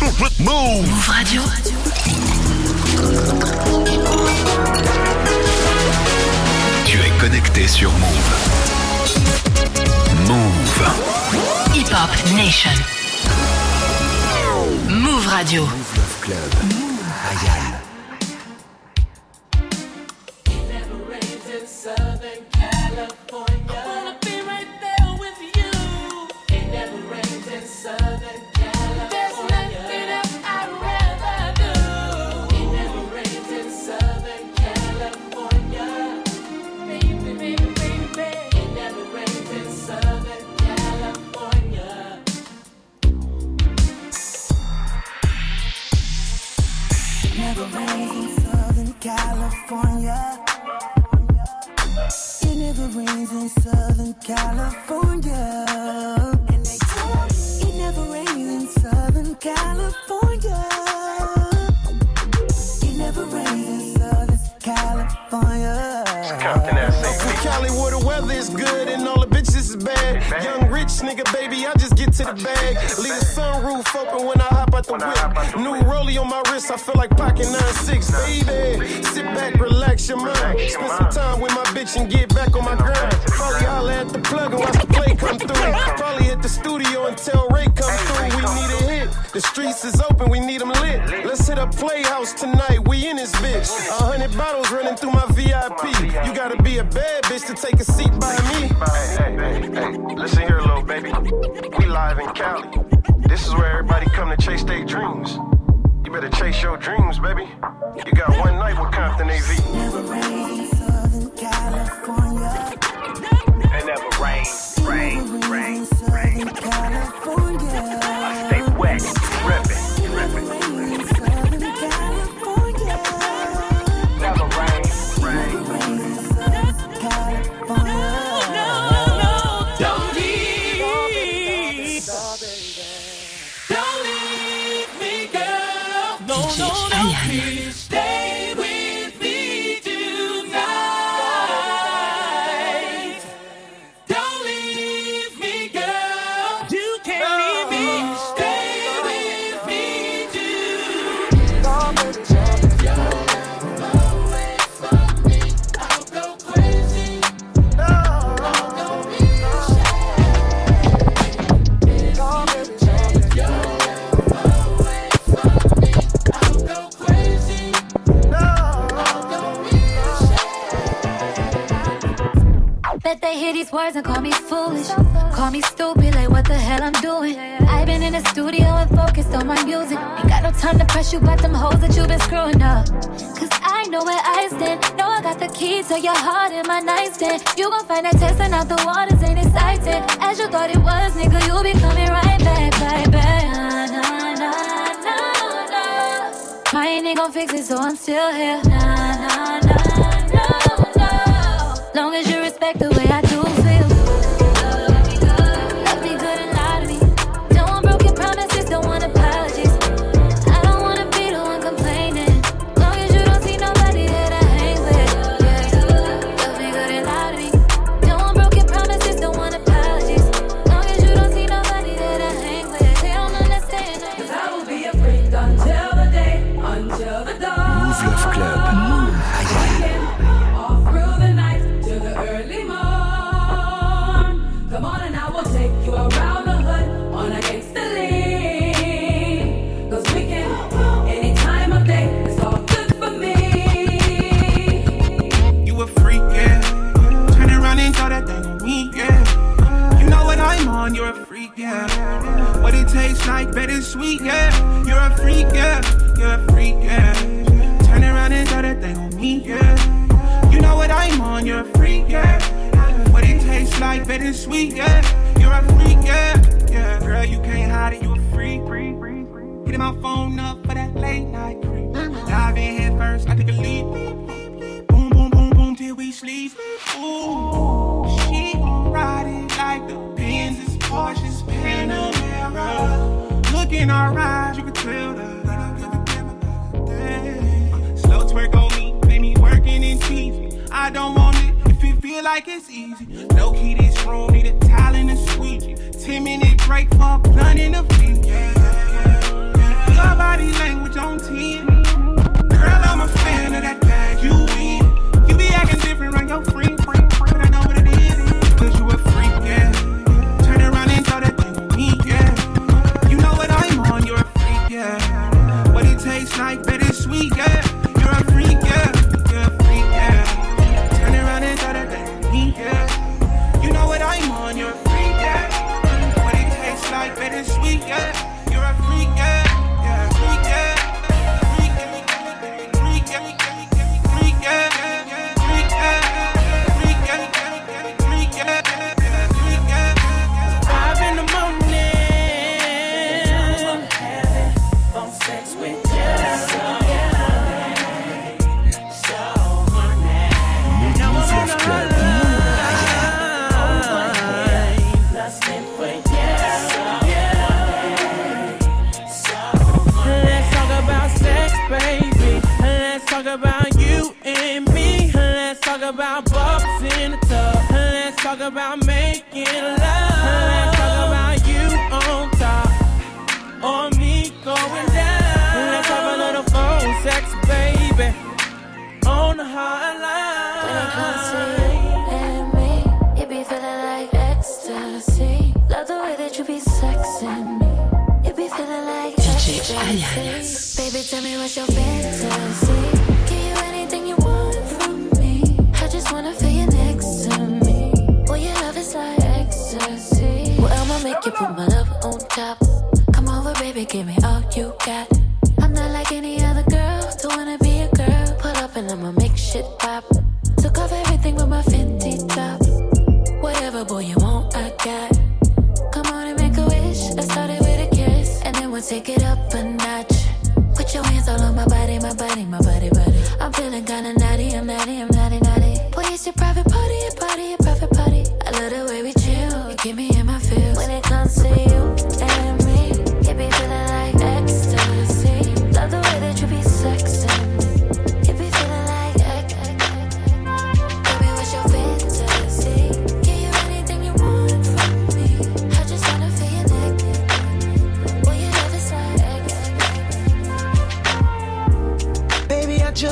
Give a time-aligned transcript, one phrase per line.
[0.00, 1.42] Move Radio.
[6.84, 8.34] Tu es connecté sur Move.
[10.26, 11.74] Move.
[11.74, 12.70] Hip Hop Nation.
[14.88, 15.62] Move Radio.
[15.62, 16.93] Move Club.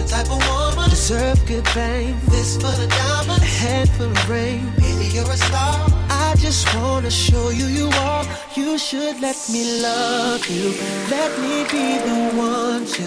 [0.00, 2.16] the type of woman deserve good fame.
[2.28, 4.72] This for the diamonds, head for the rain.
[4.76, 5.76] Baby, you're a star.
[6.08, 8.24] I just wanna show you you are.
[8.54, 10.68] You should let me love you.
[11.10, 13.06] Let me be the one to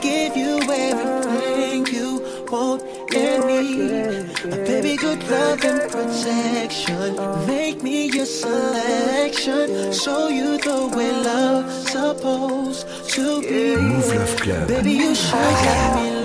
[0.00, 2.10] give you everything you
[2.50, 2.82] want
[3.14, 4.66] and need.
[4.66, 7.16] Baby, good love and protection.
[7.46, 9.92] Make me your selection.
[9.92, 11.64] Show you the way love
[11.94, 13.76] supposed to be.
[13.76, 14.68] Mouv' Love Club.
[14.68, 15.34] Baby, you should
[15.68, 16.21] let me love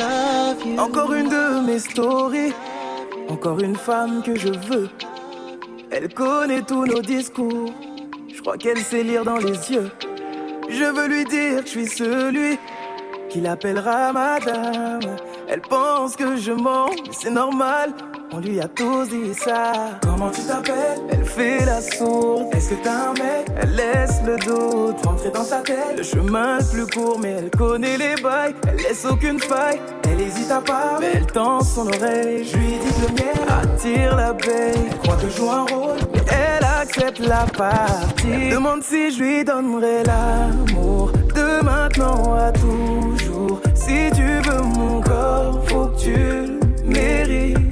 [0.75, 2.53] Encore une de mes stories,
[3.29, 4.89] encore une femme que je veux.
[5.91, 7.71] Elle connaît tous nos discours,
[8.33, 9.89] je crois qu'elle sait lire dans les yeux.
[10.69, 12.57] Je veux lui dire que je suis celui
[13.29, 15.15] qui l'appellera madame.
[15.47, 17.93] Elle pense que je mens, mais c'est normal,
[18.33, 19.99] on lui a tous dit ça.
[20.01, 20.99] Comment tu t'appelles?
[21.09, 22.47] Elle fait la sourde.
[22.53, 23.13] Est-ce que t'as un
[23.61, 25.97] Elle laisse le doute rentrer dans sa tête.
[25.97, 28.55] Le chemin est plus court, mais elle connaît les bails.
[28.67, 29.79] Elle laisse aucune faille.
[30.09, 32.45] Elle hésite à part, mais elle tend son oreille.
[32.45, 34.87] Je lui dis le mien attire l'abeille.
[34.89, 35.97] Elle croit que je joue un rôle,
[36.31, 38.27] elle accepte la partie.
[38.31, 43.61] Elle demande si je lui donnerai l'amour de maintenant à toujours.
[43.73, 47.66] Si tu veux mon corps, faut que tu le mérites.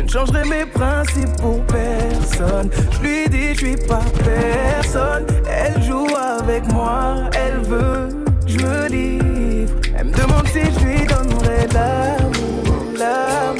[0.00, 2.70] Je ne changerai mes principes pour personne.
[2.90, 5.26] Je lui dis, je suis pas personne.
[5.46, 8.08] Elle joue avec moi, elle veut,
[8.46, 9.74] je me livre.
[9.98, 13.59] Elle me demande si je lui donnerai l'amour, l'amour.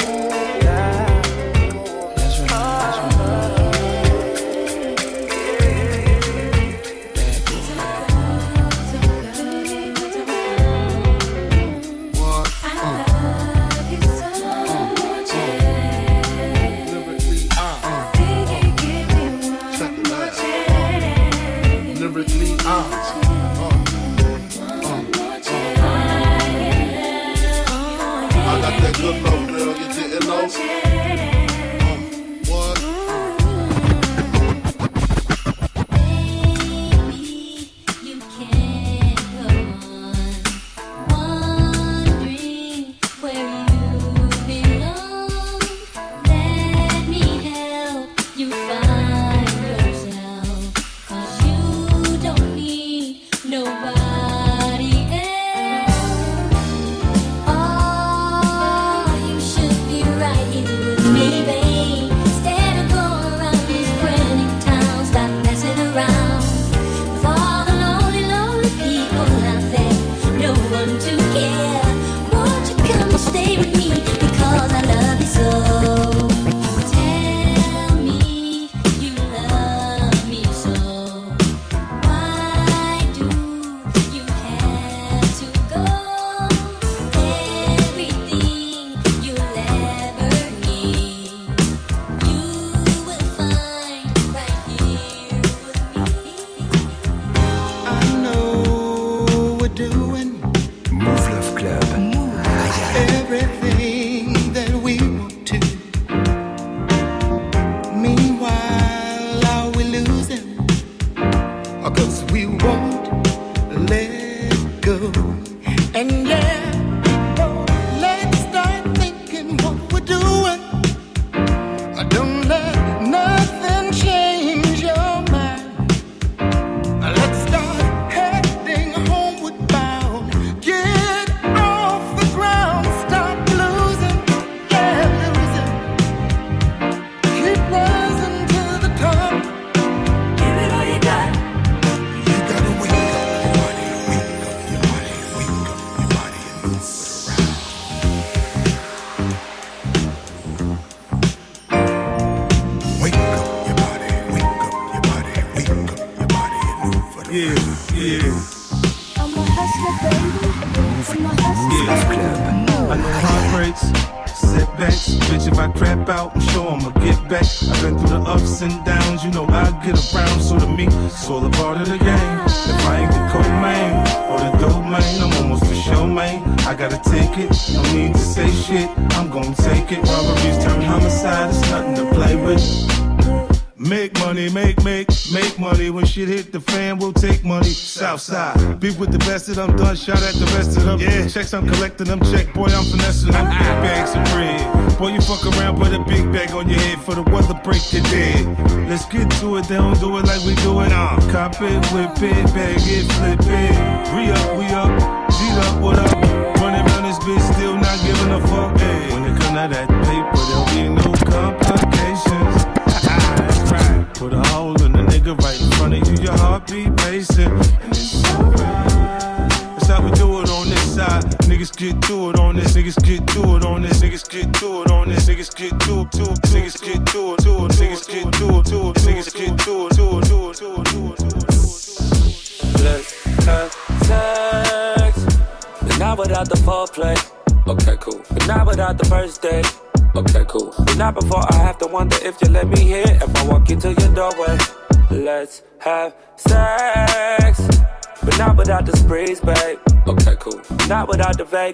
[191.53, 192.53] I'm collecting them check.
[192.55, 194.99] Boy, I'm finessing them big bags of bread.
[194.99, 197.93] Boy, you fuck around, put a big bag on your head for the weather break
[197.93, 198.47] your dead.
[198.89, 200.93] Let's get to it, they don't do it like we do it.
[200.93, 203.40] Uh, cop it, whip it, bag it, flip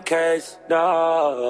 [0.04, 1.45] case, no.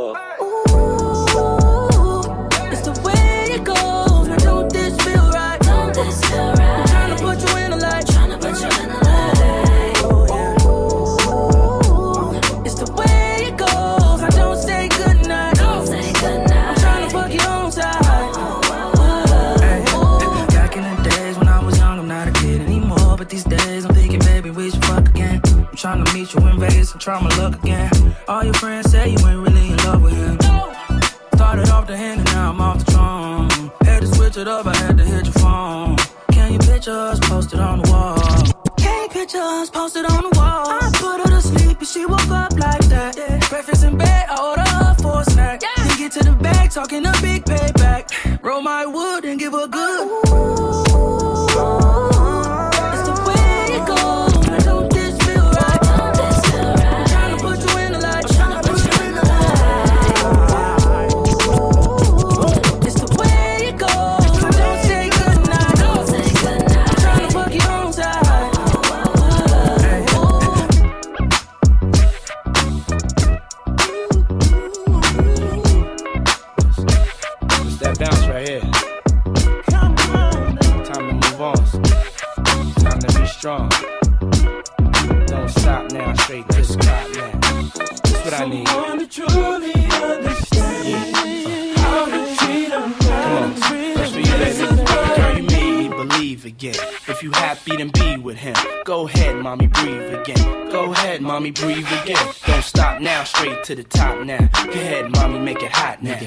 [101.50, 102.32] breathe again.
[102.46, 104.48] Don't stop now, straight to the top now.
[104.66, 106.18] Go ahead, mommy, make it hot now.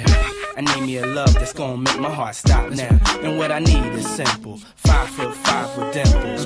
[0.58, 3.00] I need me a love that's gonna make my heart stop now.
[3.22, 4.58] And what I need is simple.
[4.76, 6.46] Five foot five with dimples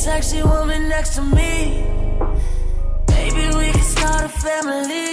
[0.00, 1.84] sexy woman next to me.
[3.08, 5.08] Maybe we can start a family.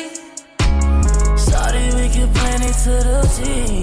[1.37, 3.41] Sorry, we could plan it to the T.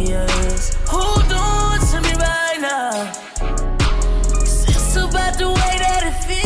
[0.09, 0.75] Yes.
[0.91, 3.13] Who doing to me right now?
[4.41, 6.44] It's about the way that it feels.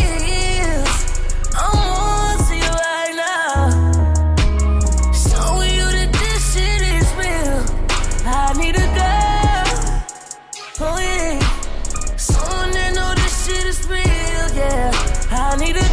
[15.59, 15.88] need it.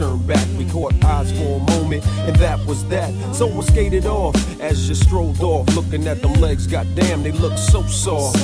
[0.00, 0.46] turned back.
[0.56, 3.12] We caught eyes for a moment, and that was that.
[3.34, 6.66] So I skated off as you strolled off, looking at them legs.
[6.66, 8.38] Goddamn, they look so soft.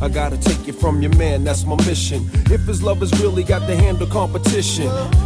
[0.00, 2.30] I gotta take it from your man, that's my mission.
[2.46, 4.84] If his love has really got to handle competition,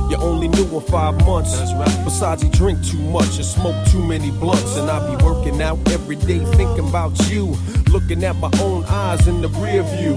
[0.09, 1.55] you only knew him five months.
[2.03, 4.77] Besides, he drink too much and smoke too many blunts.
[4.77, 7.55] And I be working out every day, thinking about you,
[7.91, 10.17] looking at my own eyes in the rear view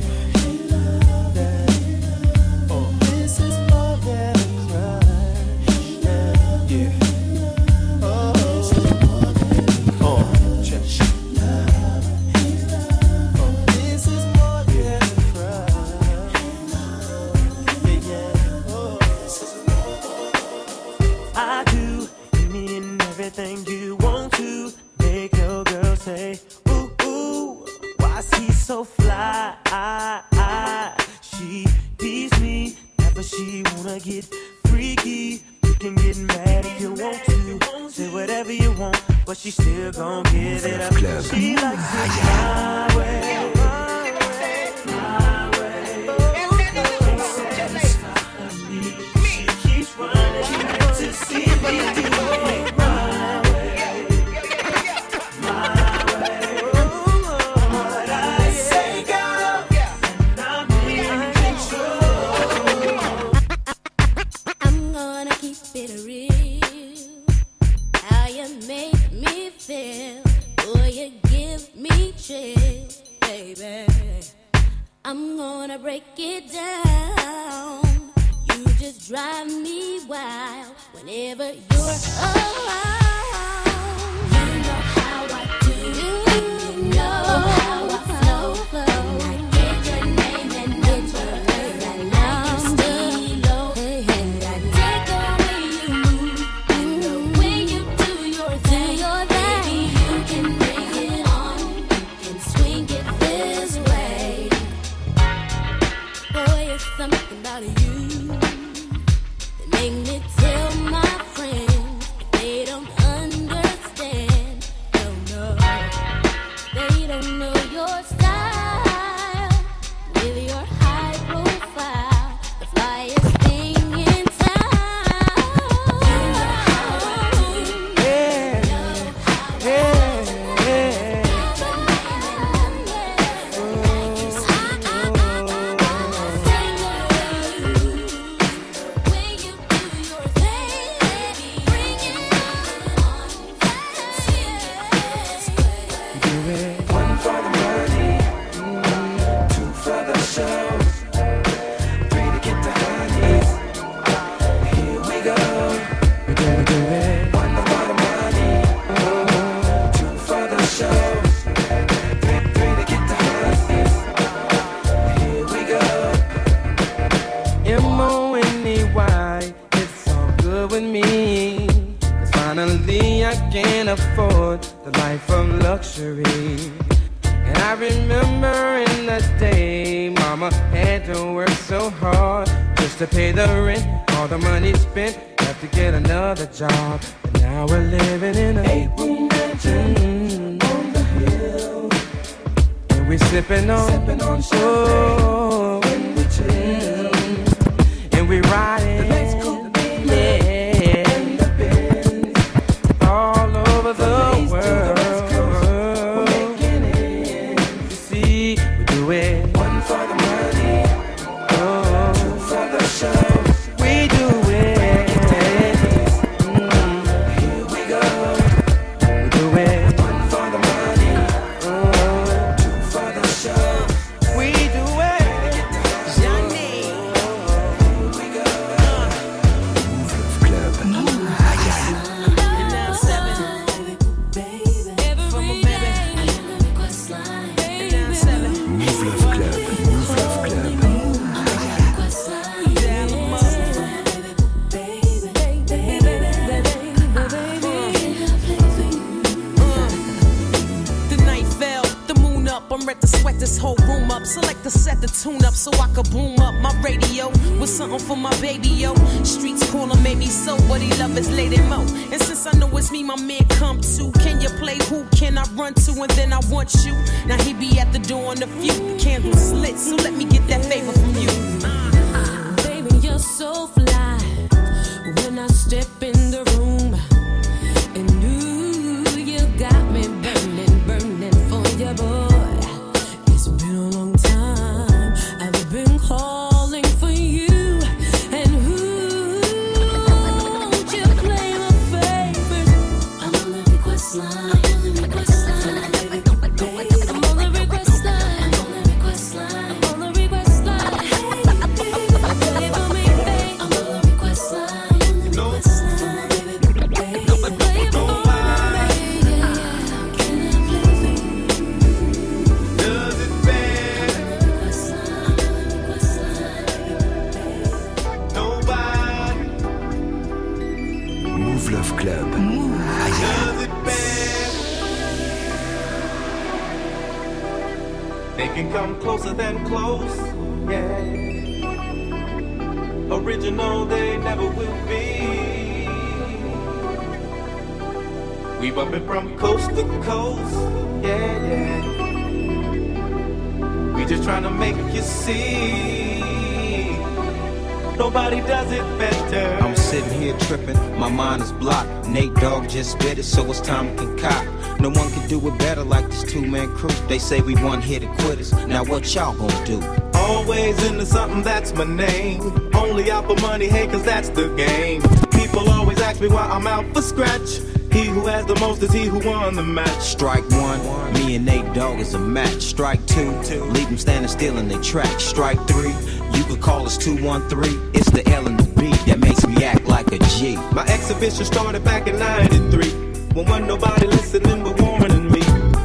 [361.85, 362.41] my name.
[362.75, 365.01] Only out for money, hey, cause that's the game.
[365.31, 367.59] People always ask me why I'm out for scratch.
[367.91, 370.01] He who has the most is he who won the match.
[370.01, 372.61] Strike one, me and Nate Dogg is a match.
[372.61, 373.31] Strike two,
[373.75, 375.23] leave them standing still in their tracks.
[375.23, 375.93] Strike three,
[376.37, 377.91] you could call us 213.
[377.93, 380.57] It's the L and the B that makes me act like a G.
[380.73, 382.89] My exhibition started back in 93.
[383.33, 385.41] When wasn't nobody listening but warning me.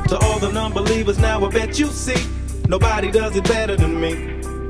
[0.09, 2.23] To all the non believers, now I bet you see.
[2.69, 4.13] Nobody does it better than me.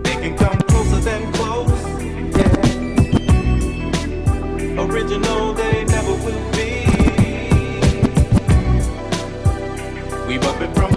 [0.04, 0.65] They can come
[1.06, 1.70] and close.
[2.36, 2.52] Yeah.
[4.82, 6.84] Original they never will be.
[10.26, 10.95] We bumpin' from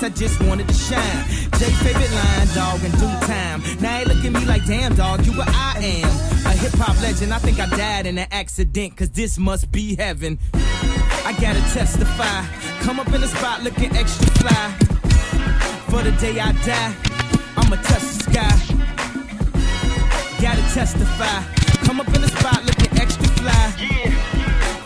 [0.00, 1.24] guess I just wanted to shine.
[1.58, 3.62] Jay favorite line, dog, in due time.
[3.80, 6.08] Now they look at me like, damn, dog, you what I am.
[6.46, 9.96] A hip hop legend, I think I died in an accident, cause this must be
[9.96, 10.38] heaven.
[10.54, 12.44] I gotta testify.
[12.82, 14.72] Come up in the spot looking extra fly.
[15.90, 16.94] For the day I die,
[17.56, 18.54] I'ma touch the sky.
[20.40, 21.42] Gotta testify.
[21.84, 23.70] Come up in the spot looking extra fly.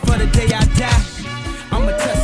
[0.07, 1.05] For the day I die,
[1.71, 2.24] I'ma touch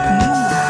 [0.00, 0.69] 不用了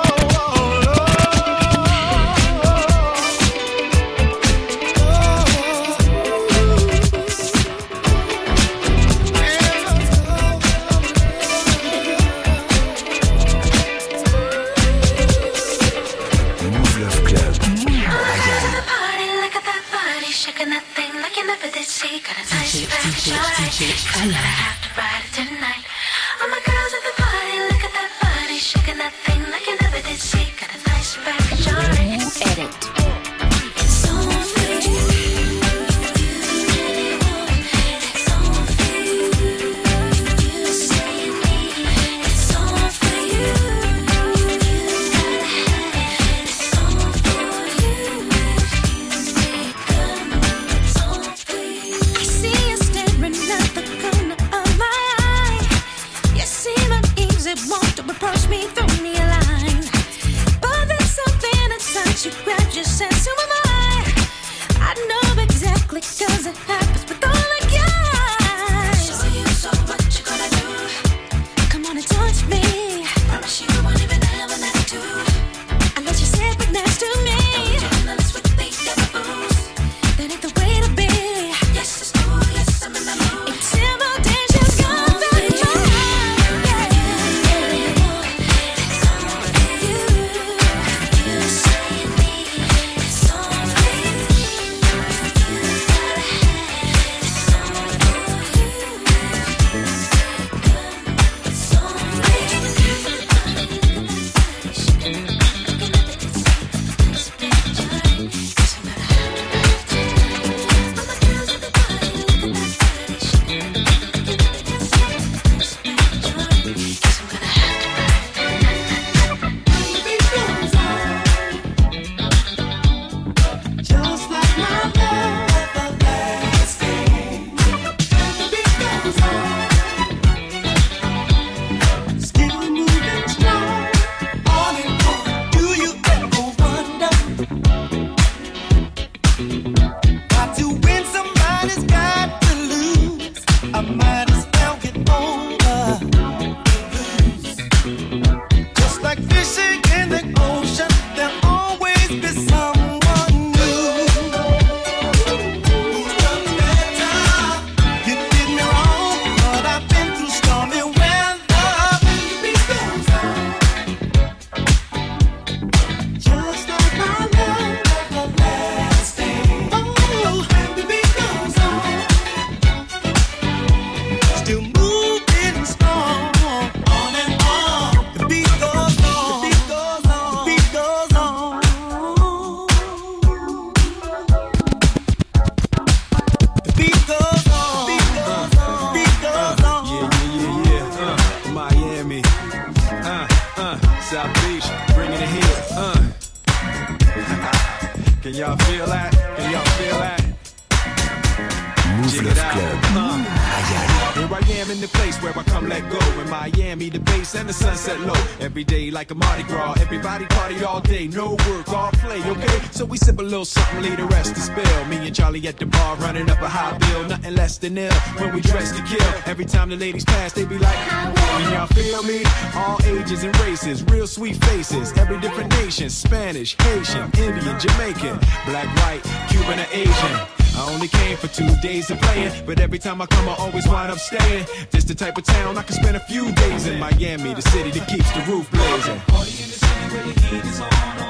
[218.71, 219.13] to kill.
[219.25, 222.23] Every time the ladies pass, they be like, Can y'all feel me?
[222.55, 228.67] All ages and races, real sweet faces, every different nation Spanish, Haitian, Indian, Jamaican, black,
[228.77, 230.41] white, Cuban, or Asian.
[230.55, 233.67] I only came for two days of playing, but every time I come, I always
[233.67, 234.45] wind up staying.
[234.69, 237.71] This the type of town I can spend a few days in Miami, the city
[237.71, 238.99] that keeps the roof blazing.
[239.07, 241.00] Party in the city where the heat is on.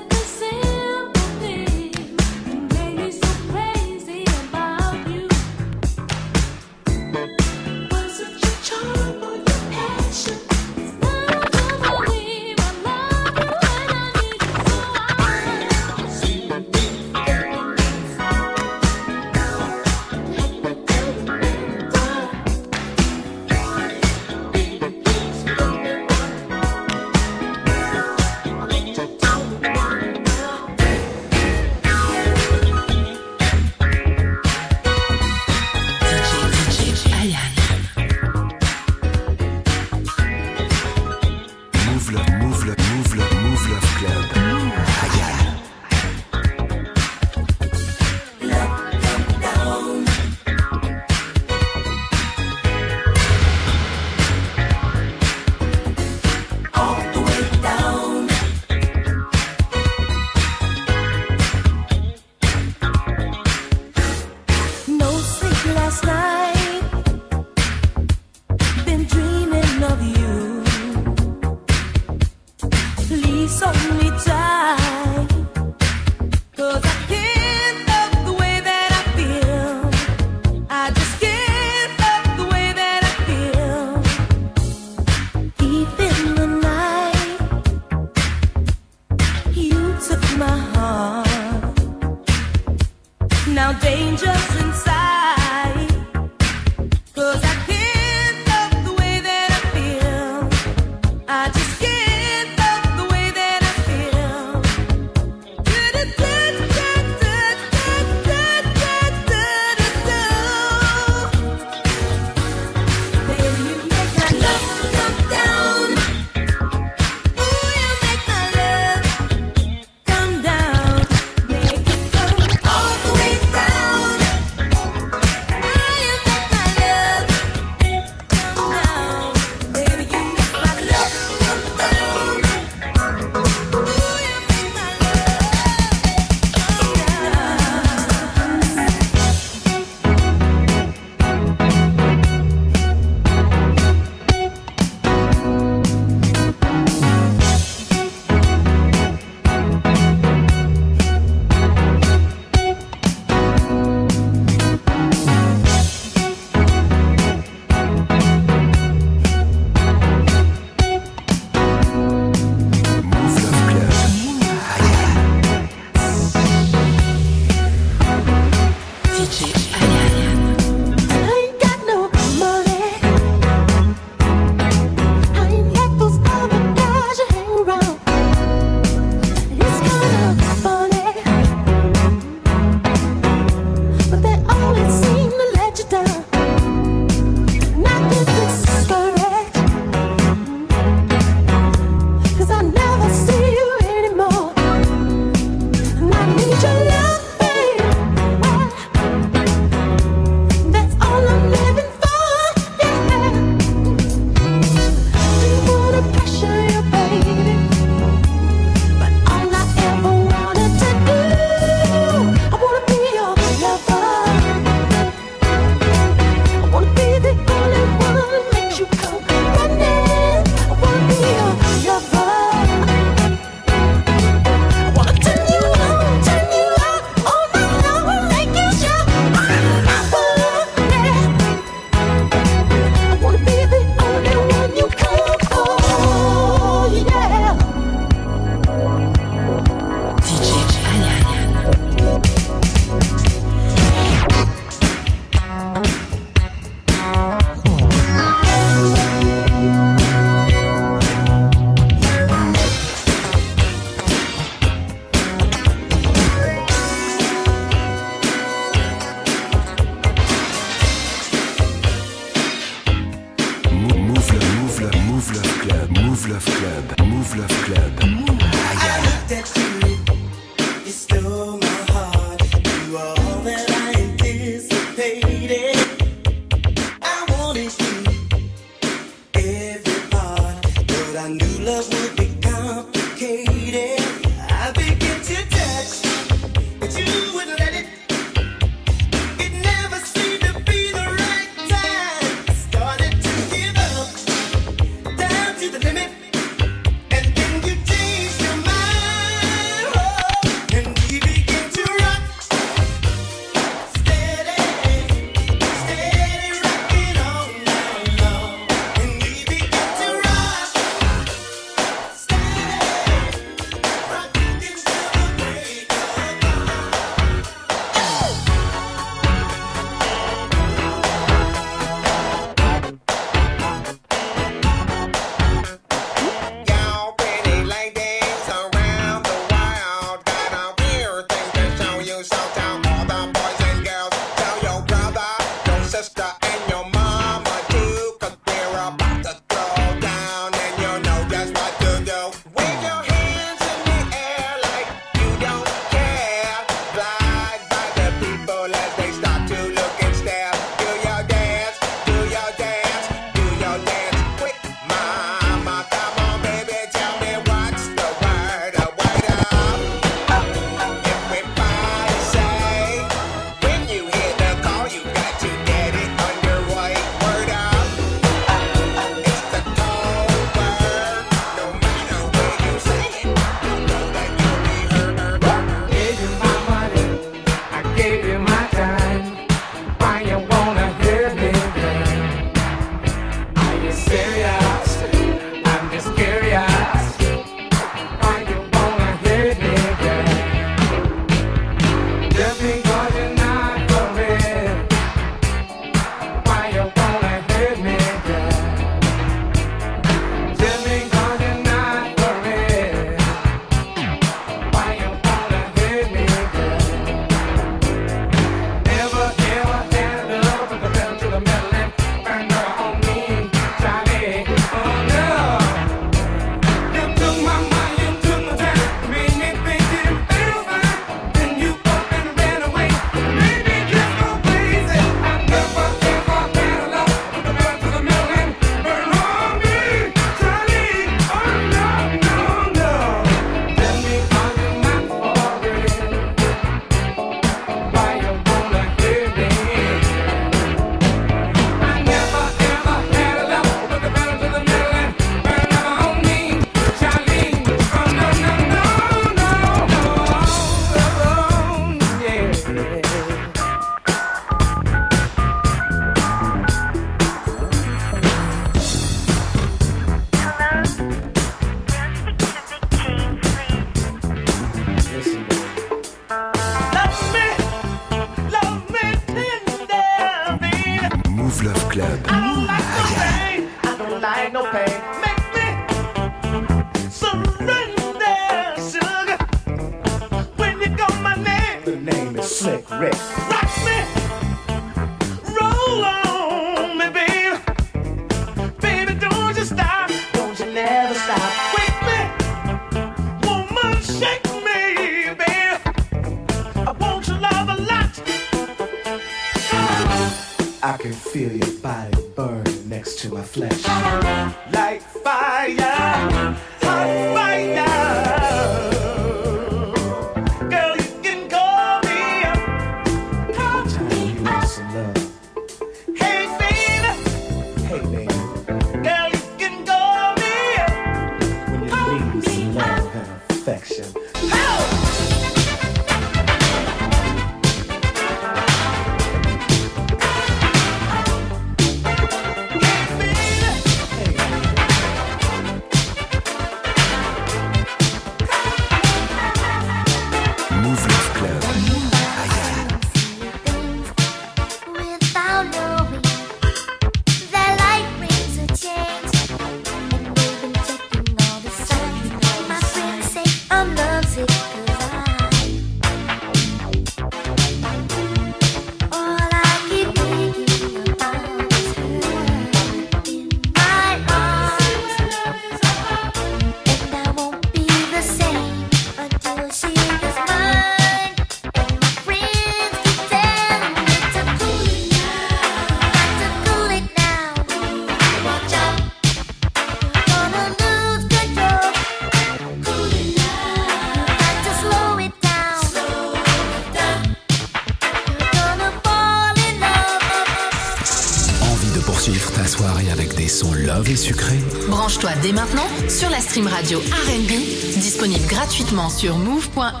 [596.50, 597.52] Stream radio R&B,
[598.00, 600.00] disponible gratuitement sur move.fr.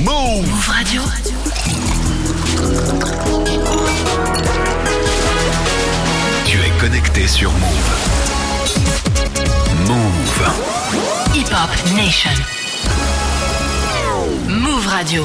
[0.00, 1.02] Move Radio.
[6.44, 7.92] Tu es connecté sur Move.
[9.86, 10.50] Move.
[11.36, 12.34] Hip Hop Nation.
[14.48, 15.24] Move Radio.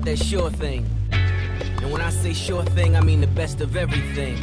[0.00, 0.86] Got that sure thing.
[1.12, 4.36] And when I say sure thing, I mean the best of everything.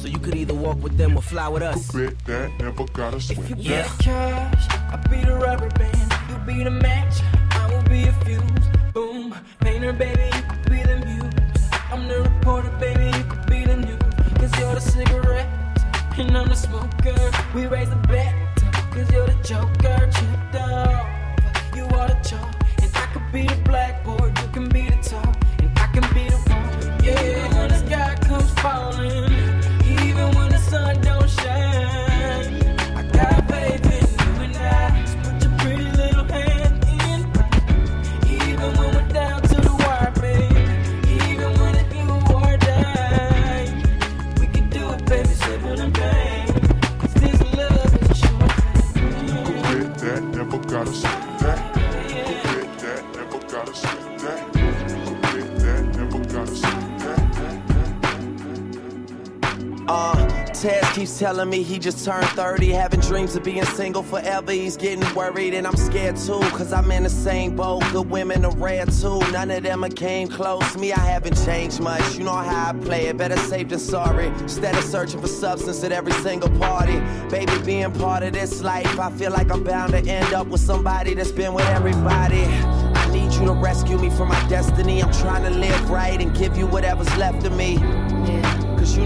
[0.00, 1.88] So you could either walk with them or fly with us.
[1.88, 3.40] that never gotta swim.
[3.40, 3.88] If you Yeah.
[3.98, 6.12] cash, I'll be the rubber band.
[6.28, 7.20] You be the match,
[7.52, 8.66] I will be a fuse.
[8.92, 11.62] Boom, painter, baby, you could be the muse.
[11.92, 14.02] I'm the reporter, baby, you could be the news.
[14.38, 15.48] Cause you're the cigarette,
[16.18, 17.20] and I'm the smoker.
[17.54, 18.34] We raise the bet,
[18.92, 19.79] cause you're the joker.
[61.30, 64.50] Telling me he just turned 30, having dreams of being single forever.
[64.50, 67.84] He's getting worried, and I'm scared too, cause I'm in the same boat.
[67.92, 70.76] Good women are rare too, none of them came close.
[70.76, 72.18] Me, I haven't changed much.
[72.18, 74.26] You know how I play it, better safe than sorry.
[74.26, 76.98] Instead of searching for substance at every single party.
[77.28, 80.60] Baby, being part of this life, I feel like I'm bound to end up with
[80.60, 82.42] somebody that's been with everybody.
[82.42, 85.02] I I need you to rescue me from my destiny.
[85.02, 87.76] I'm trying to live right and give you whatever's left of me.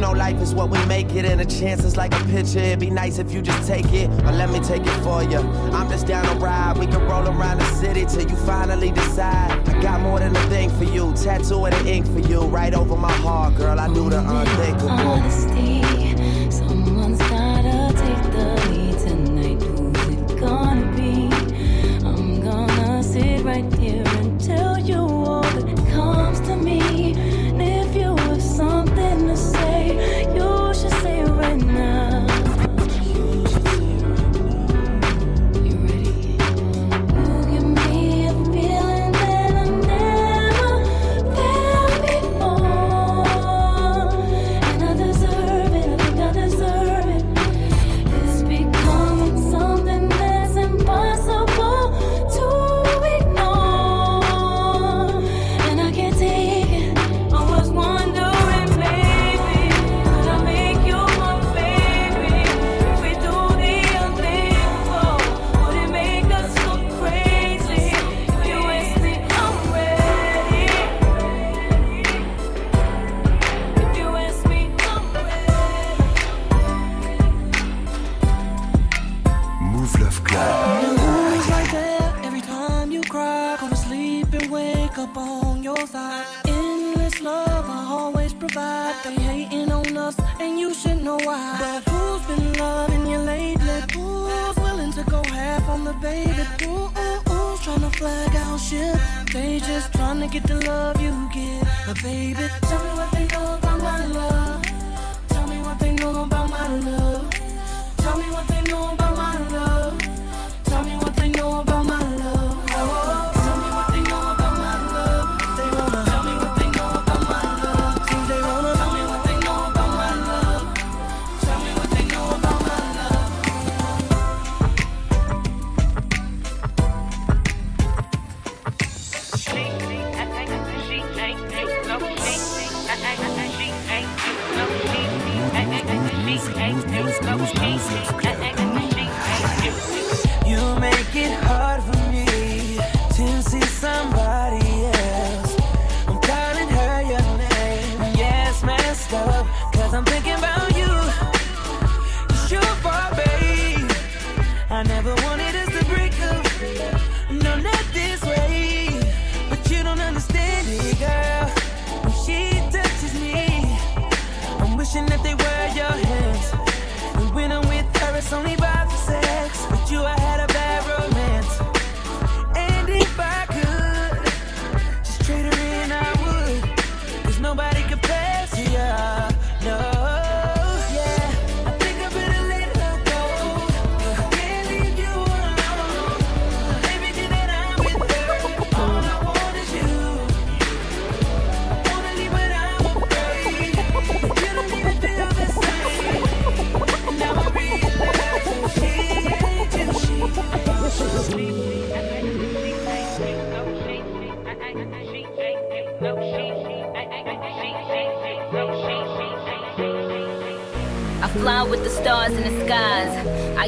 [0.05, 2.59] Know life is what we make it, and a chance is like a picture.
[2.59, 5.39] It'd be nice if you just take it, or let me take it for you.
[5.73, 6.77] I'm just down to ride.
[6.77, 9.67] We can roll around the city till you finally decide.
[9.67, 12.75] I got more than a thing for you, tattoo and the ink for you, right
[12.75, 13.81] over my heart, girl.
[13.81, 14.91] I do the unthinkable.
[14.91, 15.84] Honesty,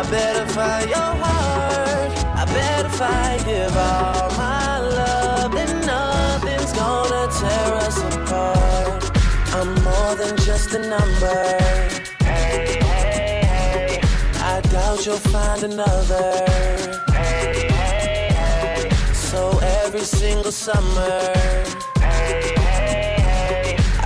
[0.00, 2.24] I better find your heart.
[2.34, 5.54] I better find give all my love.
[5.54, 9.04] And nothing's gonna tear us apart.
[9.52, 11.42] I'm more than just a number.
[12.24, 14.00] Hey, hey, hey.
[14.36, 16.46] I doubt you'll find another.
[17.12, 18.88] Hey, hey, hey.
[19.12, 21.89] So every single summer.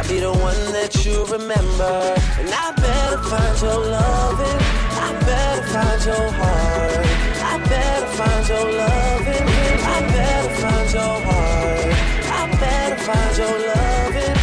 [0.09, 2.15] Be the one that you remember.
[2.39, 4.61] And I better find your loving.
[5.07, 7.07] I better find your heart.
[7.41, 9.47] I better find your loving.
[9.95, 11.95] I better find your heart.
[12.39, 14.37] I better find your loving.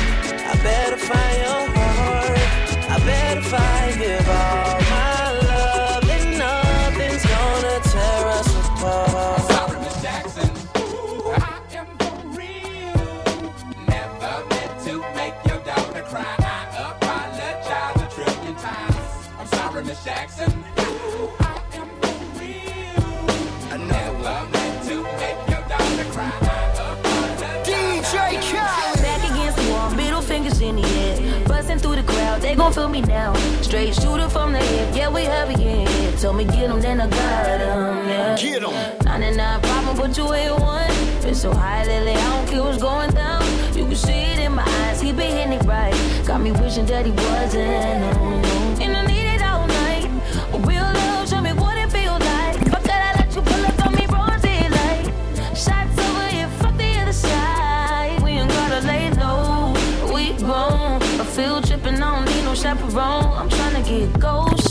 [0.49, 1.70] I better find your
[32.71, 33.33] gon' feel me now.
[33.61, 35.87] Straight shooter from the hip, yeah, we have it, here.
[36.17, 38.35] Told me get 'em, then I got 'em, yeah.
[38.35, 38.73] Get 'em.
[39.03, 40.91] 99 problem, but you ain't one.
[41.23, 43.43] It's so high lately, I don't care what's going down.
[43.75, 45.95] You can see it in my eyes, he been hitting it right.
[46.25, 48.01] Got me wishing that he wasn't.
[48.15, 49.10] No, no.
[62.51, 63.37] No chaperone.
[63.37, 64.70] I'm tryna get ghost.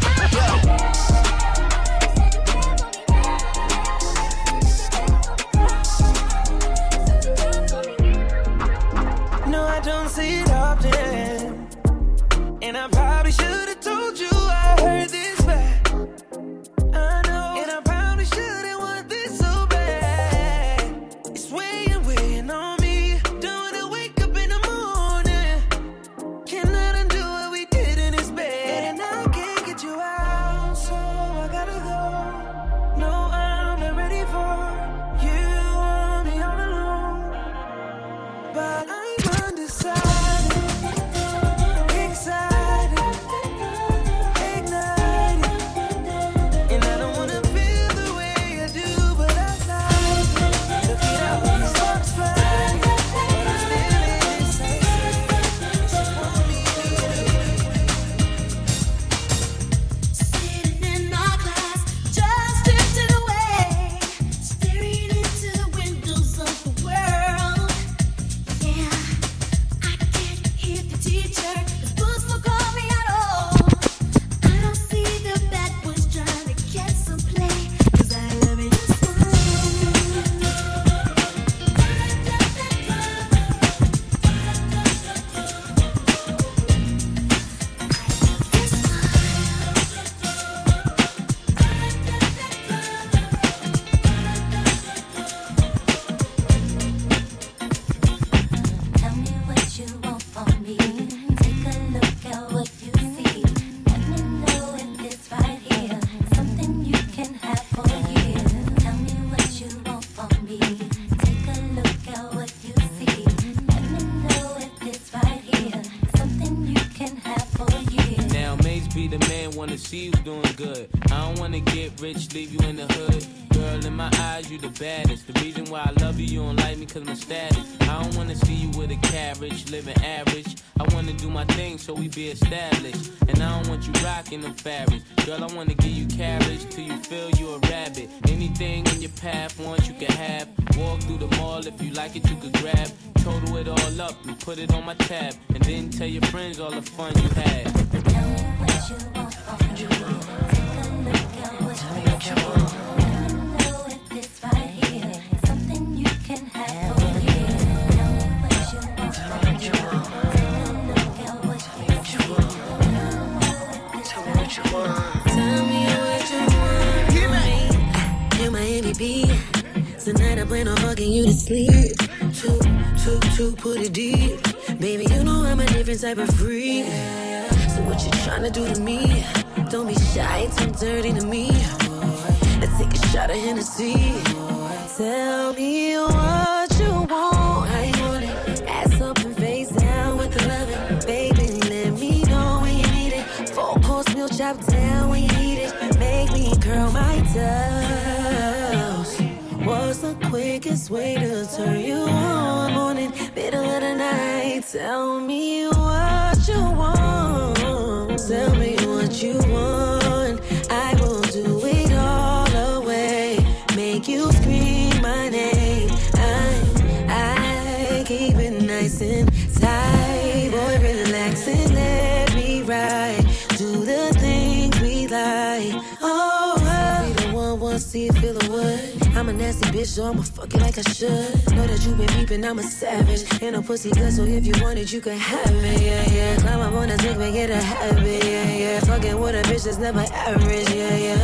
[229.81, 231.55] Bitch, so I'ma fuck it like I should.
[231.55, 233.23] Know that you been peeping, I'm a savage.
[233.41, 235.81] Ain't no pussy good, so if you want it, you can have it.
[235.81, 236.35] Yeah, yeah.
[236.37, 238.23] Climb up on the dick, make it a habit.
[238.23, 238.79] Yeah, yeah.
[238.81, 240.69] Fucking with a bitch that's never average.
[240.69, 241.17] Yeah, yeah.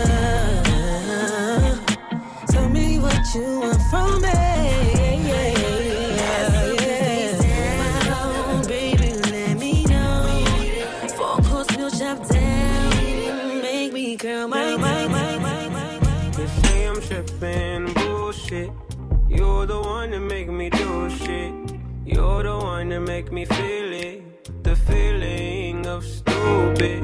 [2.48, 4.30] Tell me what you want from me.
[4.30, 5.78] Yeah, yeah,
[12.30, 13.62] down.
[13.62, 16.00] Make me curl my, my, my, my, my.
[16.38, 17.77] They say I'm tripping,
[18.48, 18.72] bullshit.
[19.28, 21.53] You're the one that make me do shit.
[22.06, 24.64] You're the one that make me feel it.
[24.64, 27.03] The feeling of stupid.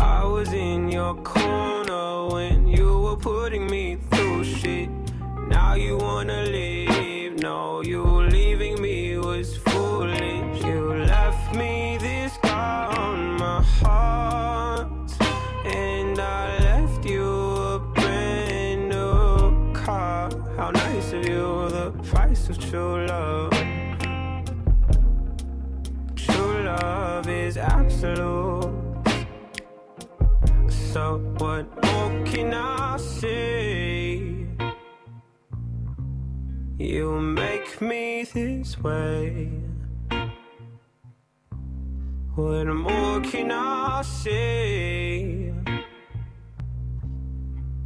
[0.00, 4.88] I was in your corner when you were putting me through shit.
[5.48, 6.87] Now you wanna leave.
[22.68, 23.50] True love.
[26.14, 28.70] True love is absolute.
[30.68, 34.46] So, what more can I say?
[36.78, 39.50] You make me this way.
[42.34, 45.54] What more can I say?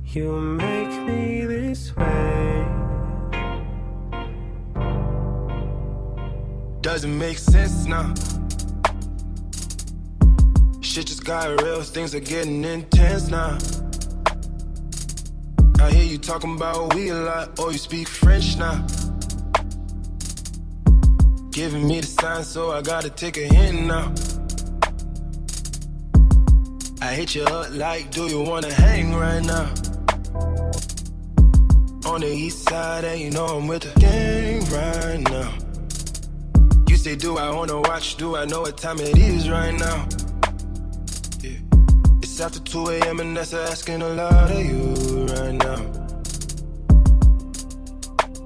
[0.06, 2.81] You make me this way.
[6.82, 8.12] Doesn't make sense now.
[10.80, 13.56] Shit just got real, things are getting intense now.
[15.78, 18.84] I hear you talking about we a lot, or you speak French now.
[21.52, 24.12] Giving me the sign, so I gotta take a hint now.
[27.00, 29.72] I hit you up like, do you wanna hang right now?
[32.06, 35.72] On the east side, and you know I'm with the gang right now.
[37.03, 38.15] Say, do I wanna watch?
[38.15, 40.07] Do I know what time it is right now?
[41.41, 41.59] Yeah.
[42.23, 43.19] It's after 2 a.m.
[43.19, 45.83] and that's asking a lot of you right now.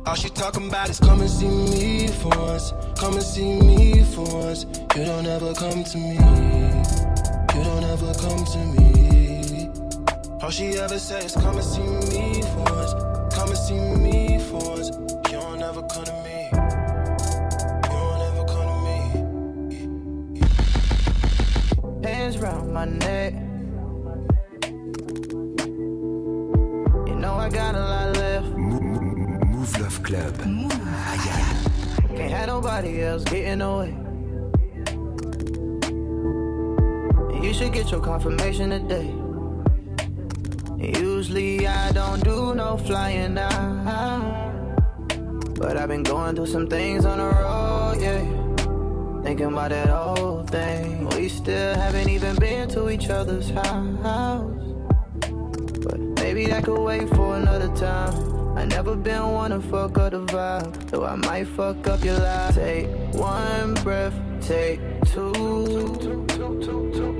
[0.07, 2.73] All she talking about is come and see me for once.
[2.99, 4.65] Come and see me for once.
[4.97, 6.15] You don't ever come to me.
[6.15, 9.69] You don't ever come to me.
[10.41, 13.35] All she ever says come and see me for once.
[13.35, 15.06] Come and see me for once.
[22.77, 23.33] My neck.
[27.09, 28.49] You know I got a lot left.
[29.51, 30.37] Mouv' Love Club.
[32.17, 33.97] Can't have nobody else getting away.
[37.43, 39.11] You should get your confirmation today.
[40.77, 44.53] Usually I don't do no flying out.
[45.55, 48.46] But I've been going through some things on the road, yeah.
[49.27, 51.09] Thinking about that old thing.
[51.09, 54.63] We still haven't even been to each other's house.
[55.83, 58.57] But maybe that could wait for another time.
[58.57, 60.91] I never been one to fuck up the vibe.
[60.91, 62.55] Though I might fuck up your life.
[62.55, 65.33] Take one breath, take two.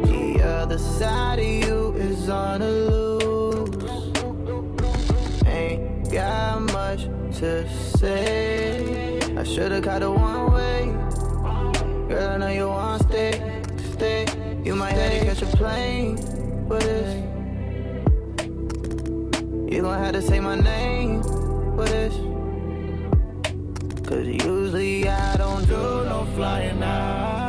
[0.07, 3.83] The other side of you is on the loose.
[5.45, 7.09] Ain't got much
[7.41, 7.69] to
[7.99, 9.19] say.
[9.37, 11.06] I should've caught the one way.
[12.17, 13.63] Girl, I know you want to stay,
[13.93, 14.27] stay.
[14.65, 16.17] You might have to catch a plane,
[16.67, 17.15] but it's
[19.71, 21.21] you gon' have to say my name,
[21.77, 22.17] but it's
[24.09, 27.46] Cause usually I don't do no flying out.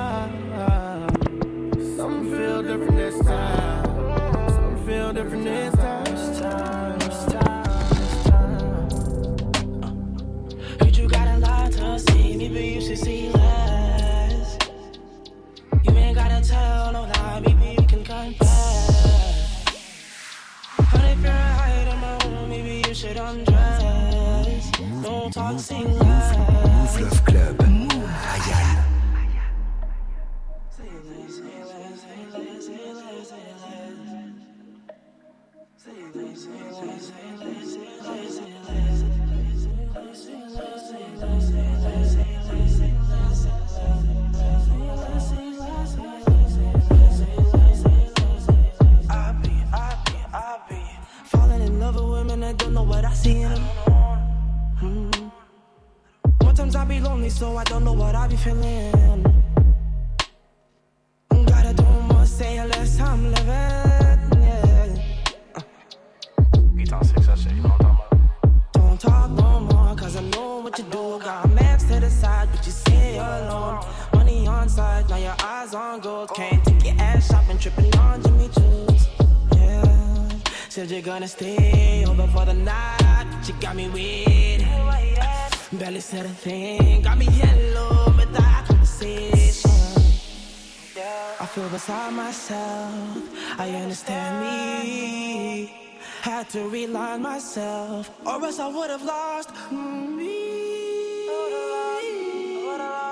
[23.08, 24.72] Should undress.
[25.02, 26.17] Don't talk, sing less.
[57.28, 59.22] I so I don't know what I be feeling.
[61.30, 64.34] Gotta do more, say less I'm living.
[64.42, 64.96] Yeah.
[66.78, 67.50] Putain, c'est que ça, c'est
[68.72, 71.20] Don't talk, don't cause I know what you do.
[71.20, 73.84] Got max to the side, but you say you're alone.
[74.14, 76.30] Money on side, now your eyes on gold.
[76.34, 79.08] Can't take your ass shopping, tripping on Jimmy Choo's.
[79.54, 80.30] Yeah,
[80.70, 84.48] said you're gonna stay over for the night, but you got me with.
[85.74, 89.70] Barely said a thing, got me yellow with that conversation.
[91.40, 95.74] I feel beside myself, I understand me.
[96.22, 101.28] Had to realign myself, or else I would have lost me.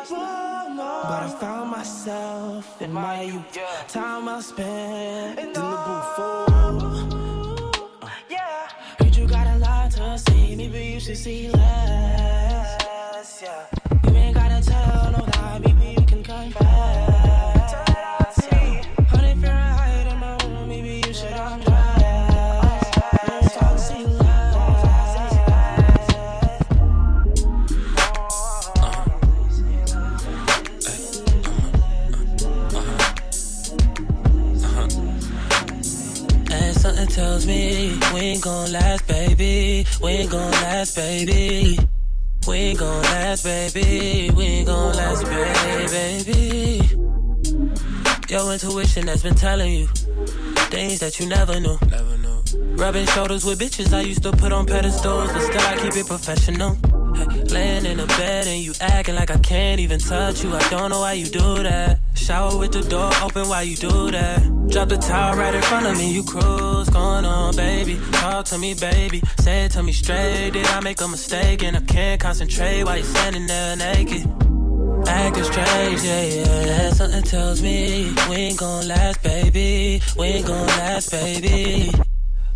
[0.08, 6.18] But I found myself in my youth, time I spent in the booth.
[6.18, 7.72] Oh.
[8.98, 12.45] Heard you got a lot to say, maybe you should see less.
[13.42, 13.66] Yeah.
[14.08, 17.76] You ain't gotta tell no lie, maybe you can confess.
[19.10, 22.92] Honey Fahrenheit in my room, maybe you should undress.
[23.28, 23.80] Don't talk,
[36.52, 39.86] And something tells me we ain't gon' last, baby.
[40.02, 41.80] We ain't gon' last, baby.
[42.48, 44.30] We ain't gon' last, baby.
[44.36, 45.26] We ain't gon' last,
[45.92, 46.82] baby.
[48.30, 49.88] Your intuition has been telling you
[50.70, 51.78] things that you never knew.
[51.90, 52.44] Never knew.
[52.76, 56.06] Rubbing shoulders with bitches I used to put on pedestals, but still I keep it
[56.06, 56.78] professional.
[57.52, 60.54] Laying in the bed and you acting like I can't even touch you.
[60.54, 62.00] I don't know why you do that.
[62.16, 64.42] Shower with the door open while you do that.
[64.70, 66.90] Drop the towel right in front of me, you cruise.
[66.90, 68.00] Going on, baby.
[68.14, 69.22] Talk to me, baby.
[69.40, 70.52] Say it to me straight.
[70.52, 71.64] Did I make a mistake?
[71.64, 74.26] And I can't concentrate while you're standing there naked.
[75.08, 76.24] Acting strange, yeah.
[76.66, 76.90] yeah.
[76.92, 80.02] Something tells me we ain't gon' last, baby.
[80.18, 81.92] We ain't gon' last, baby.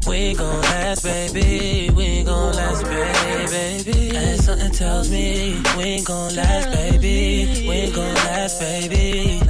[0.07, 1.91] We gon' last, baby.
[1.93, 3.83] We gon' last, baby.
[3.83, 4.15] baby.
[4.15, 7.67] And something tells me we gon' last, baby.
[7.67, 9.41] We gon' last, baby.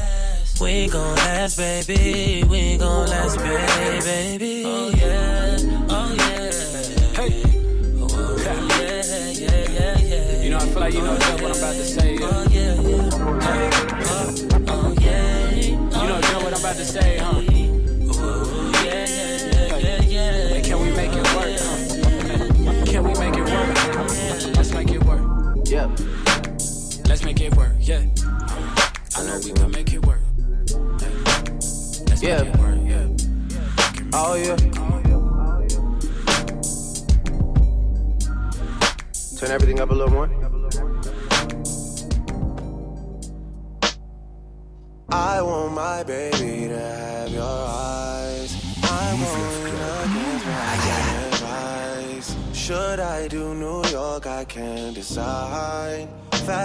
[0.60, 2.44] We gon' last, baby.
[2.50, 4.64] We gon' last, baby.
[4.64, 5.99] Yeah, oh yeah.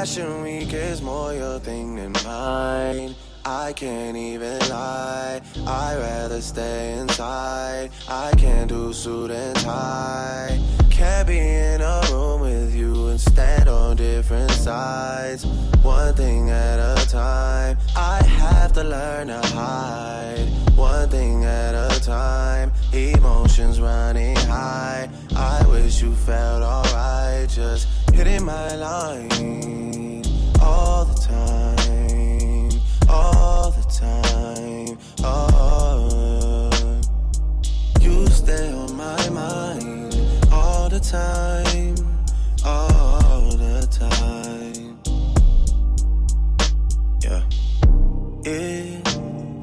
[0.04, 3.14] Fashion week is more your thing than mine.
[3.42, 5.40] I can't even lie.
[5.66, 7.90] I'd rather stay inside.
[8.06, 10.60] I can't do suit and tie.
[10.90, 15.46] Can't be in a room with you and stand on different sides.
[15.82, 17.78] One thing at a time.
[17.96, 20.46] I have to learn to hide.
[20.76, 22.72] One thing at a time.
[22.92, 25.08] Emotions running high.
[25.34, 27.48] I wish you felt alright.
[27.48, 30.22] Just hitting my line
[30.60, 32.70] all the time.
[33.08, 34.98] All the time.
[35.24, 36.70] Oh,
[38.00, 40.14] you stay on my mind
[40.52, 41.96] all the time.
[42.64, 44.98] All the time.
[47.24, 47.42] Yeah.
[48.44, 49.04] It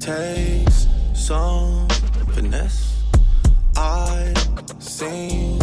[0.02, 1.88] takes some
[2.34, 3.02] finesse.
[3.78, 4.34] I
[4.80, 5.60] seen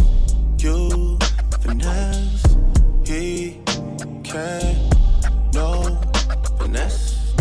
[0.59, 1.19] you
[1.61, 2.28] finesse.
[4.29, 5.99] He can't no
[6.59, 7.35] finesse.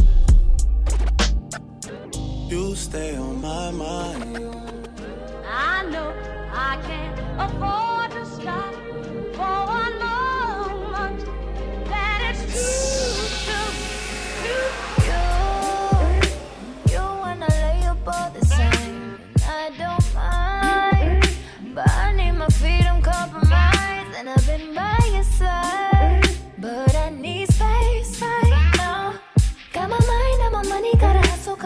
[2.48, 4.38] You stay on my mind.
[5.46, 6.14] I know
[6.54, 8.74] I can't afford to stop
[9.38, 9.87] oh, for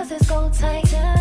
[0.02, 1.21] cause it's gold tight.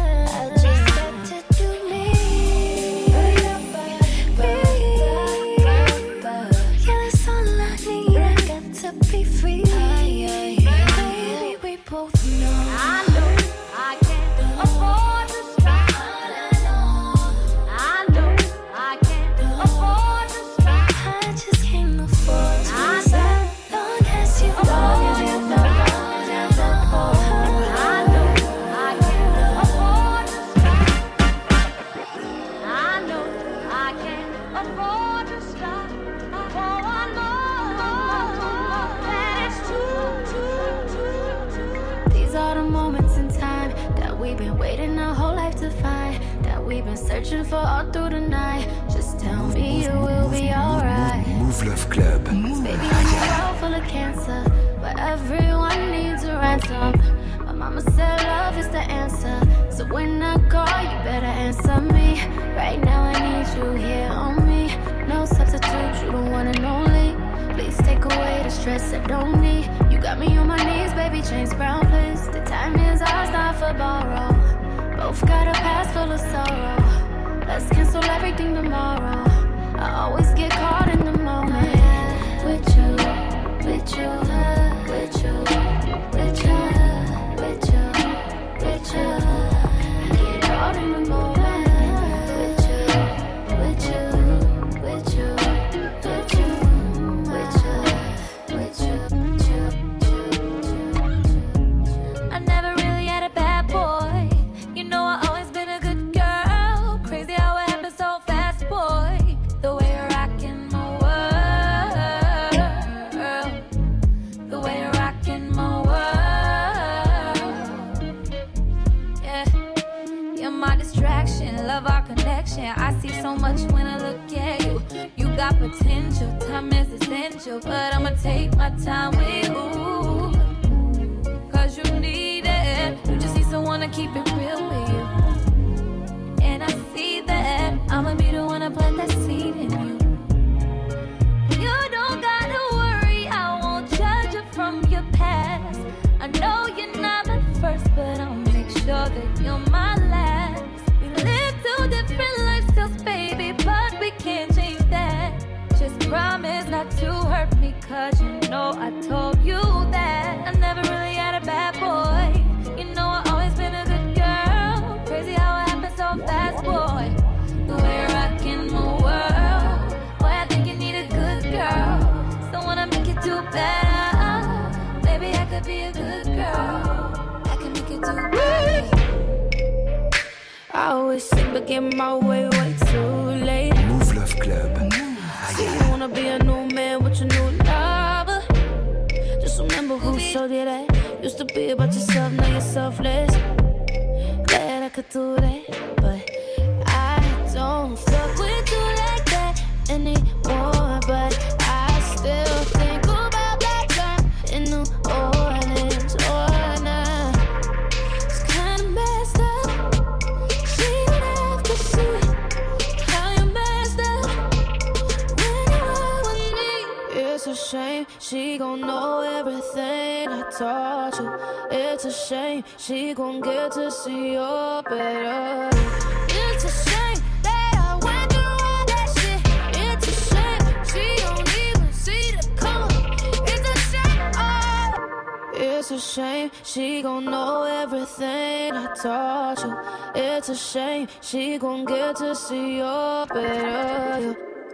[53.61, 54.43] full of cancer
[54.81, 56.93] but everyone needs a ransom.
[57.45, 59.37] My mama said love is the answer.
[59.70, 62.09] So when I call, you better answer me.
[62.57, 64.74] Right now, I need you here on me.
[65.07, 67.11] No substitute, you the one and only.
[67.55, 69.65] Please take away the stress I don't need.
[69.91, 72.27] You got me on my knees, baby, change brown, please.
[72.28, 74.32] The time is ours, not for borrow.
[74.97, 77.47] Both got a past full of sorrow.
[77.47, 79.10] Let's cancel everything tomorrow.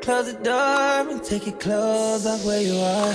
[0.06, 3.14] close the door and take your clothes off where you are.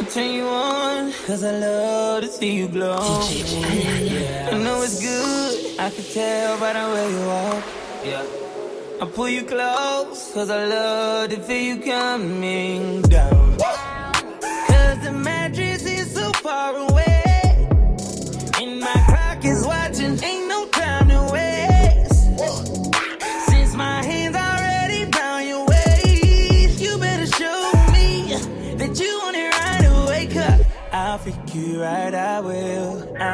[0.00, 2.98] I turn you on, cause I love to see you glow.
[2.98, 7.64] I know it's good, I can tell by the way you walk.
[8.04, 8.26] Yeah.
[9.00, 13.45] I pull you close, cause I love to feel you coming down.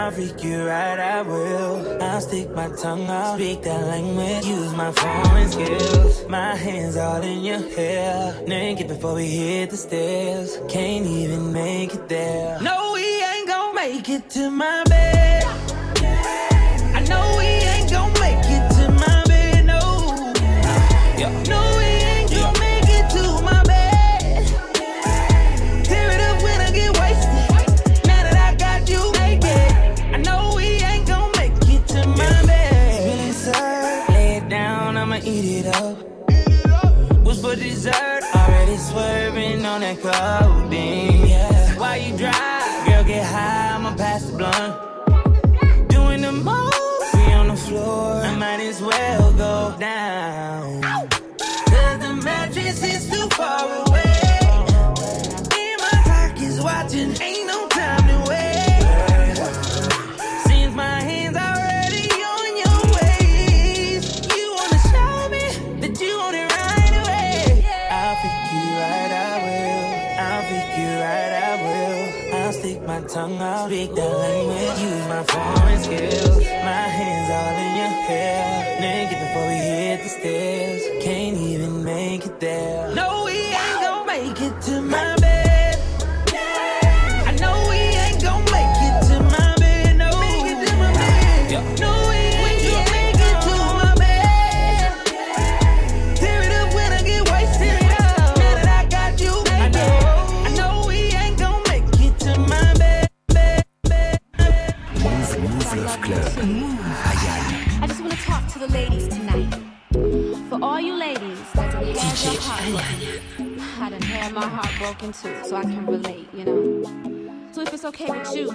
[0.02, 2.02] I'll freak you right, I will.
[2.02, 6.26] I'll stick my tongue out, speak that language, use my foreign skills.
[6.28, 10.58] My hands all in your hair, naked before we hit the stairs.
[10.68, 12.60] Can't even make it there.
[12.60, 15.44] No, we ain't gonna make it to my bed.
[16.98, 18.51] I know we ain't gonna make it.
[114.82, 116.82] broken too, so I can relate, you know.
[117.52, 118.50] So if it's okay with you,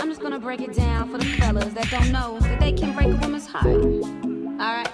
[0.00, 2.94] I'm just gonna break it down for the fellas that don't know that they can
[2.94, 3.66] break a woman's heart.
[3.66, 4.90] Alright?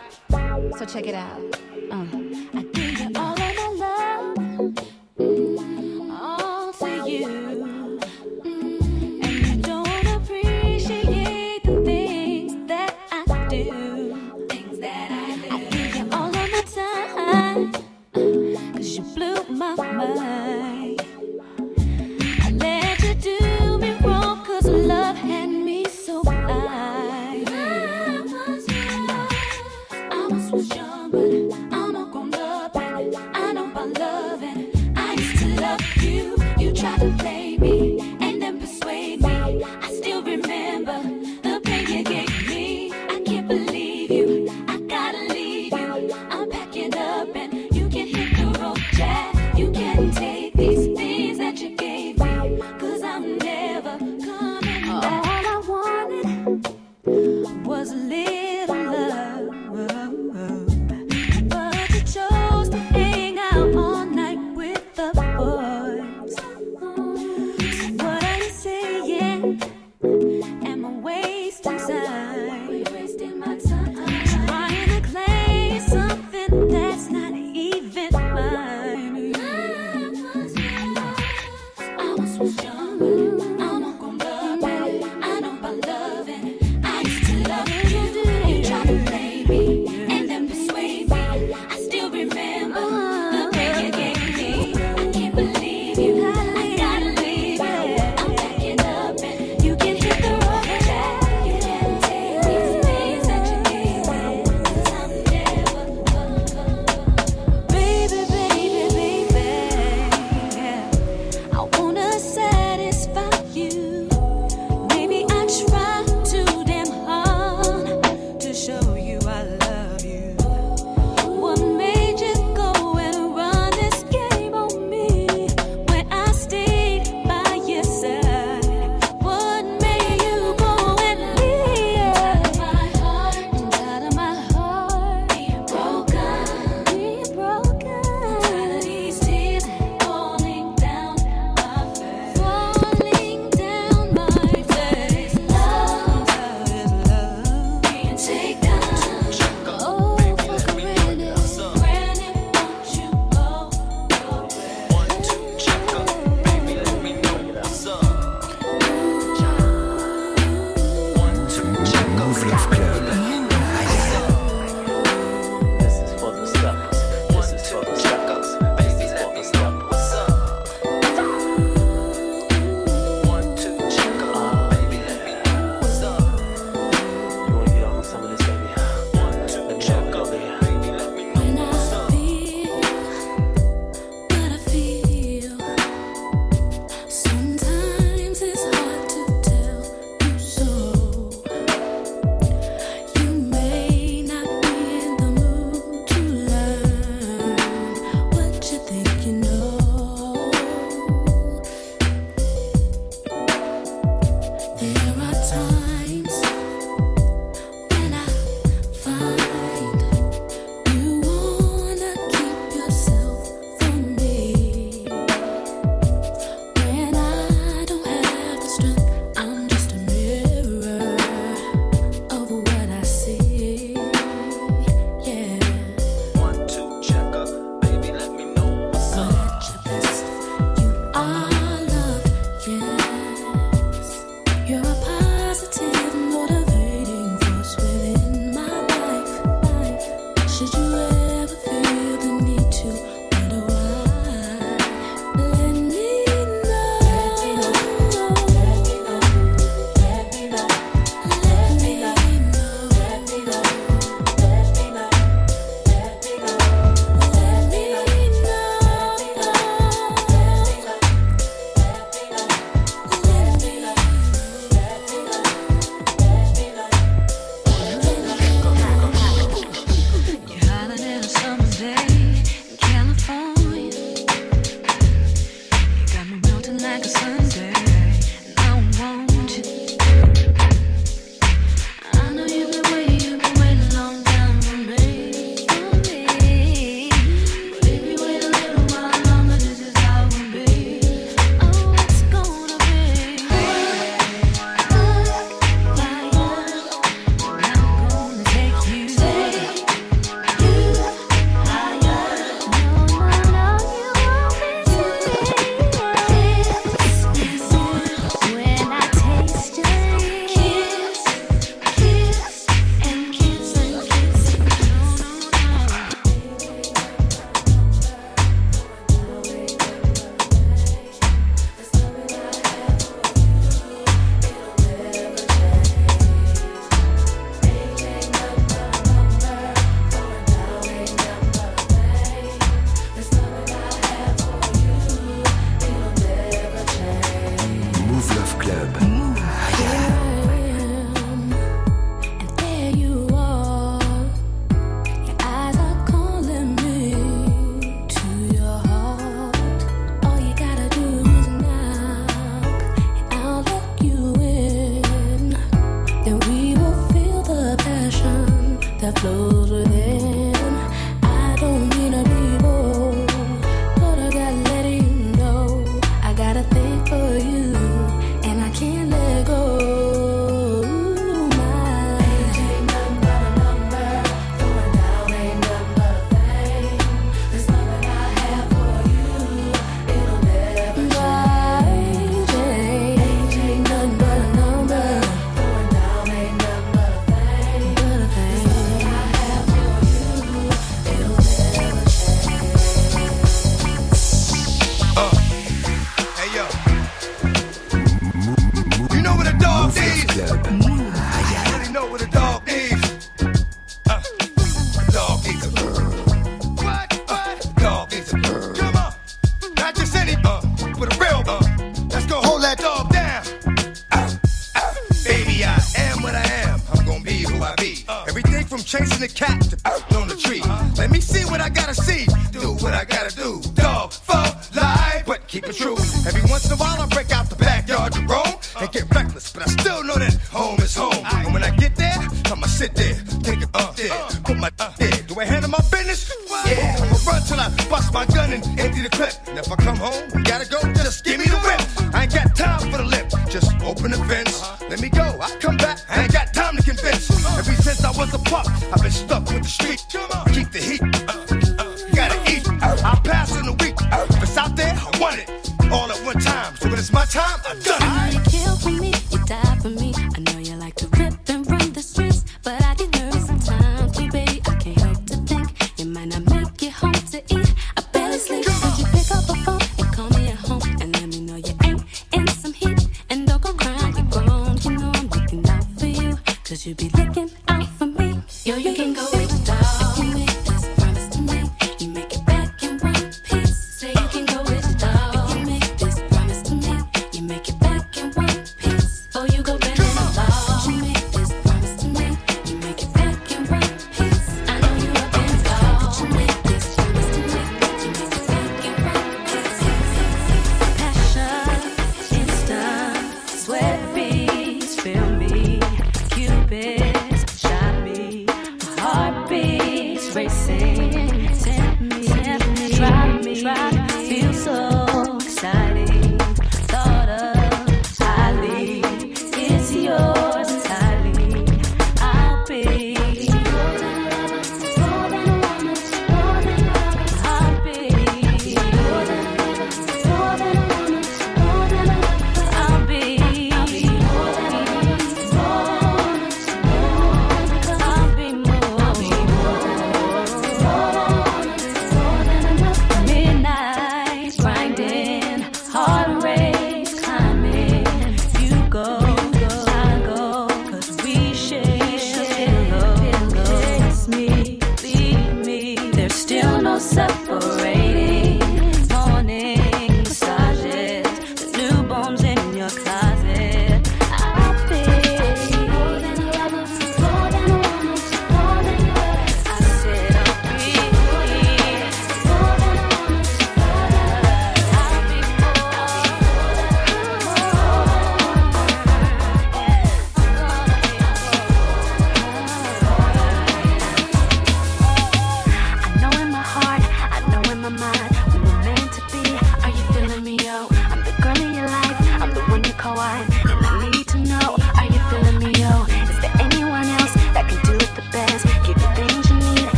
[0.76, 1.40] So check it out.
[1.92, 3.16] Um, I think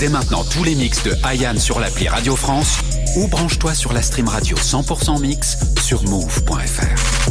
[0.00, 2.78] dès maintenant tous les mix de Ayam sur l'appli Radio France
[3.16, 7.30] ou branche-toi sur la stream radio 100% mix sur move.fr.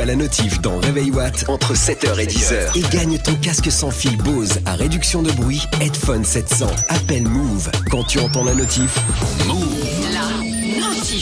[0.00, 3.90] à la notif dans Réveil Watt entre 7h et 10h et gagne ton casque sans
[3.90, 6.66] fil Bose à réduction de bruit Headphone 700.
[6.88, 8.98] Appelle Move quand tu entends la notif.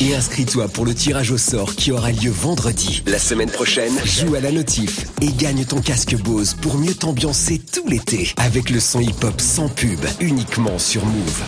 [0.00, 3.02] Et inscris-toi pour le tirage au sort qui aura lieu vendredi.
[3.06, 7.58] La semaine prochaine, joue à la notif et gagne ton casque Bose pour mieux t'ambiancer
[7.58, 11.42] tout l'été avec le son hip-hop sans pub uniquement sur Move.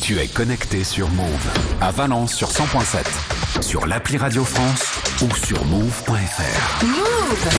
[0.00, 1.26] Tu es connecté sur Move
[1.80, 4.82] à Valence sur 100.7, sur l'appli Radio France
[5.22, 6.84] ou sur move.fr.
[6.84, 7.48] Move